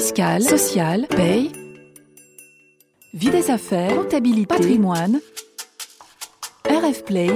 [0.00, 1.52] fiscale, sociale, paye,
[3.12, 5.20] vie des affaires, comptabilité, patrimoine.
[6.64, 7.28] RF Play,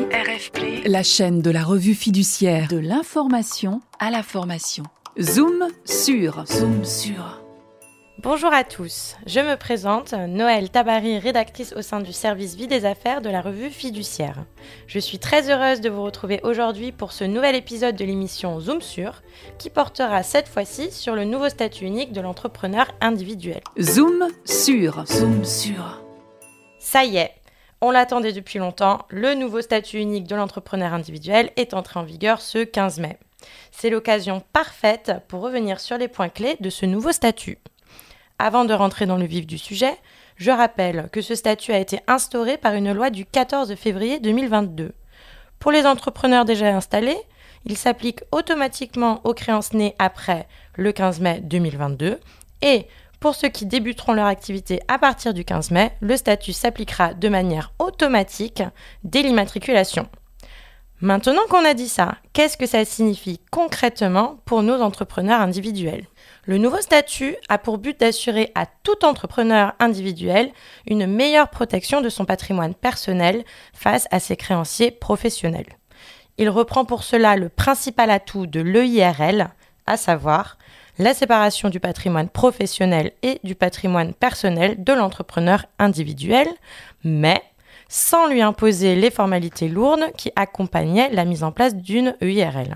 [0.87, 4.85] la chaîne de la revue fiduciaire de l'information à la formation.
[5.21, 7.44] Zoom sur, zoom sur.
[8.19, 12.85] Bonjour à tous, je me présente, Noël Tabari, rédactrice au sein du service Vie des
[12.85, 14.45] Affaires de la revue Fiduciaire.
[14.87, 18.81] Je suis très heureuse de vous retrouver aujourd'hui pour ce nouvel épisode de l'émission Zoom
[18.81, 19.23] sur,
[19.59, 23.61] qui portera cette fois-ci sur le nouveau statut unique de l'entrepreneur individuel.
[23.81, 26.01] Zoom sur, zoom sur.
[26.79, 27.35] Ça y est,
[27.81, 32.41] on l'attendait depuis longtemps, le nouveau statut unique de l'entrepreneur individuel est entré en vigueur
[32.41, 33.19] ce 15 mai.
[33.73, 37.59] C'est l'occasion parfaite pour revenir sur les points clés de ce nouveau statut.
[38.39, 39.97] Avant de rentrer dans le vif du sujet,
[40.37, 44.93] je rappelle que ce statut a été instauré par une loi du 14 février 2022.
[45.61, 47.17] Pour les entrepreneurs déjà installés,
[47.65, 52.19] il s'applique automatiquement aux créances nées après le 15 mai 2022
[52.63, 52.87] et
[53.21, 57.29] pour ceux qui débuteront leur activité à partir du 15 mai, le statut s'appliquera de
[57.29, 58.63] manière automatique
[59.05, 60.09] dès l'immatriculation.
[61.01, 66.07] Maintenant qu'on a dit ça, qu'est-ce que ça signifie concrètement pour nos entrepreneurs individuels?
[66.45, 70.53] Le nouveau statut a pour but d'assurer à tout entrepreneur individuel
[70.87, 75.67] une meilleure protection de son patrimoine personnel face à ses créanciers professionnels.
[76.39, 79.51] Il reprend pour cela le principal atout de l'EIRL,
[79.87, 80.59] à savoir
[80.99, 86.47] la séparation du patrimoine professionnel et du patrimoine personnel de l'entrepreneur individuel,
[87.03, 87.43] mais
[87.95, 92.75] sans lui imposer les formalités lourdes qui accompagnaient la mise en place d'une EIRL.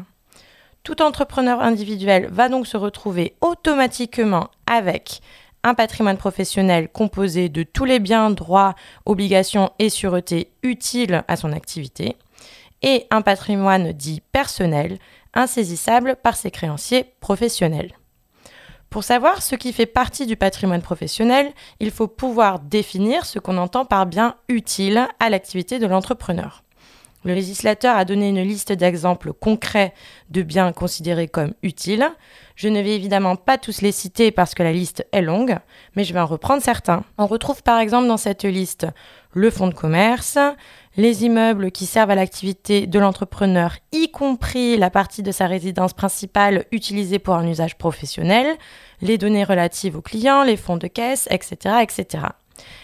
[0.84, 5.20] Tout entrepreneur individuel va donc se retrouver automatiquement avec
[5.64, 11.50] un patrimoine professionnel composé de tous les biens, droits, obligations et sûretés utiles à son
[11.52, 12.16] activité,
[12.82, 15.00] et un patrimoine dit personnel,
[15.34, 17.97] insaisissable par ses créanciers professionnels.
[18.90, 23.58] Pour savoir ce qui fait partie du patrimoine professionnel, il faut pouvoir définir ce qu'on
[23.58, 26.62] entend par bien utile à l'activité de l'entrepreneur.
[27.24, 29.92] Le législateur a donné une liste d'exemples concrets
[30.30, 32.08] de biens considérés comme utiles.
[32.54, 35.58] Je ne vais évidemment pas tous les citer parce que la liste est longue,
[35.94, 37.04] mais je vais en reprendre certains.
[37.18, 38.86] On retrouve par exemple dans cette liste
[39.38, 40.36] le fonds de commerce,
[40.96, 45.92] les immeubles qui servent à l'activité de l'entrepreneur, y compris la partie de sa résidence
[45.92, 48.56] principale utilisée pour un usage professionnel,
[49.00, 51.76] les données relatives aux clients, les fonds de caisse, etc.
[51.82, 52.24] etc.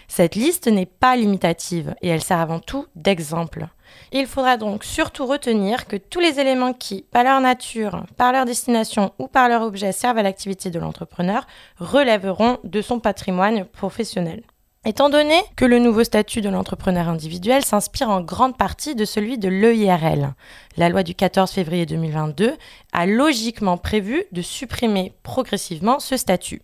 [0.06, 3.66] Cette liste n'est pas limitative et elle sert avant tout d'exemple.
[4.12, 8.44] Il faudra donc surtout retenir que tous les éléments qui, par leur nature, par leur
[8.44, 11.48] destination ou par leur objet servent à l'activité de l'entrepreneur
[11.78, 14.44] relèveront de son patrimoine professionnel.
[14.86, 19.38] Étant donné que le nouveau statut de l'entrepreneur individuel s'inspire en grande partie de celui
[19.38, 20.34] de l'EIRL,
[20.76, 22.52] la loi du 14 février 2022
[22.92, 26.60] a logiquement prévu de supprimer progressivement ce statut.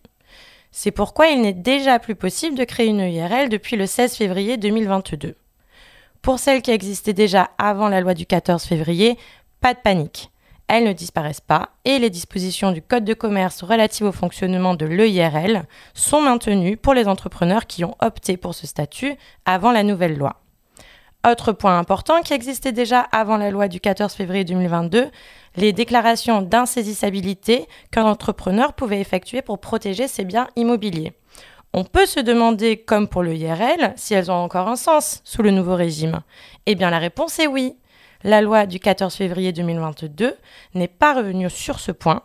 [0.71, 4.57] C'est pourquoi il n'est déjà plus possible de créer une EIRL depuis le 16 février
[4.57, 5.35] 2022.
[6.21, 9.17] Pour celles qui existaient déjà avant la loi du 14 février,
[9.61, 10.30] pas de panique.
[10.73, 14.85] Elles ne disparaissent pas et les dispositions du Code de commerce relatives au fonctionnement de
[14.85, 20.17] l'EIRL sont maintenues pour les entrepreneurs qui ont opté pour ce statut avant la nouvelle
[20.17, 20.37] loi.
[21.29, 25.11] Autre point important qui existait déjà avant la loi du 14 février 2022,
[25.57, 31.11] les déclarations d'insaisissabilité qu'un entrepreneur pouvait effectuer pour protéger ses biens immobiliers.
[31.73, 35.41] On peut se demander, comme pour le IRL, si elles ont encore un sens sous
[35.41, 36.21] le nouveau régime.
[36.65, 37.75] Eh bien la réponse est oui.
[38.23, 40.35] La loi du 14 février 2022
[40.75, 42.21] n'est pas revenue sur ce point.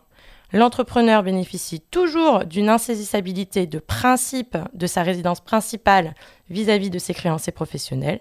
[0.53, 6.15] L'entrepreneur bénéficie toujours d'une insaisissabilité de principe de sa résidence principale
[6.51, 8.21] vis-à-vis de ses créanciers professionnels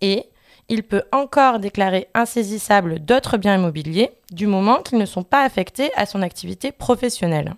[0.00, 0.28] et
[0.68, 5.90] il peut encore déclarer insaisissables d'autres biens immobiliers du moment qu'ils ne sont pas affectés
[5.94, 7.54] à son activité professionnelle.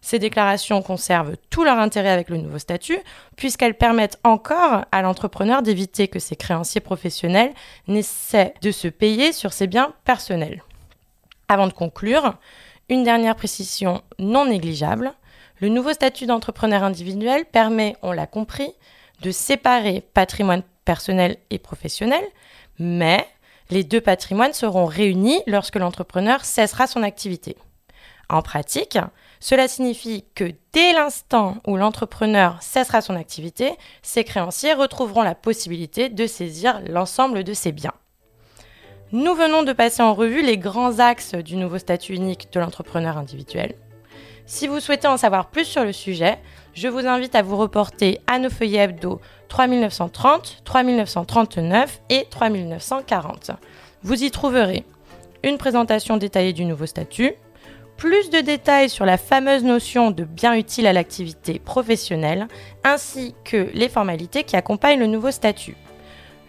[0.00, 2.98] Ces déclarations conservent tout leur intérêt avec le nouveau statut,
[3.36, 7.52] puisqu'elles permettent encore à l'entrepreneur d'éviter que ses créanciers professionnels
[7.88, 10.62] n'essaient de se payer sur ses biens personnels.
[11.48, 12.34] Avant de conclure,
[12.88, 15.12] une dernière précision non négligeable.
[15.60, 18.72] Le nouveau statut d'entrepreneur individuel permet, on l'a compris,
[19.22, 22.24] de séparer patrimoine personnel et professionnel,
[22.78, 23.26] mais
[23.70, 27.56] les deux patrimoines seront réunis lorsque l'entrepreneur cessera son activité.
[28.28, 28.98] En pratique,
[29.38, 36.08] cela signifie que dès l'instant où l'entrepreneur cessera son activité, ses créanciers retrouveront la possibilité
[36.08, 37.94] de saisir l'ensemble de ses biens.
[39.12, 43.16] Nous venons de passer en revue les grands axes du nouveau statut unique de l'entrepreneur
[43.16, 43.76] individuel.
[44.46, 46.38] Si vous souhaitez en savoir plus sur le sujet,
[46.74, 53.52] je vous invite à vous reporter à nos feuillets hebdo 3930, 3939 et 3940.
[54.02, 54.84] Vous y trouverez
[55.44, 57.34] une présentation détaillée du nouveau statut,
[57.96, 62.48] plus de détails sur la fameuse notion de bien utile à l'activité professionnelle,
[62.84, 65.76] ainsi que les formalités qui accompagnent le nouveau statut.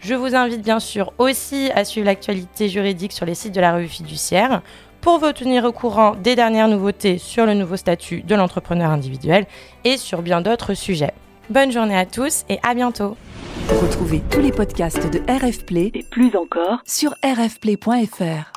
[0.00, 3.74] Je vous invite bien sûr aussi à suivre l'actualité juridique sur les sites de la
[3.74, 4.62] revue fiduciaire
[5.00, 9.46] pour vous tenir au courant des dernières nouveautés sur le nouveau statut de l'entrepreneur individuel
[9.84, 11.14] et sur bien d'autres sujets.
[11.50, 13.16] Bonne journée à tous et à bientôt.
[13.68, 18.52] Retrouvez tous les podcasts de RF Play et plus encore sur rfplay.fr.